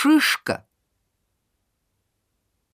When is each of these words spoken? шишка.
шишка. 0.00 0.64